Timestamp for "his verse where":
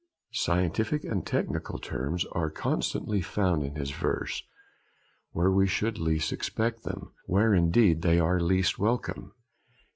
3.75-5.51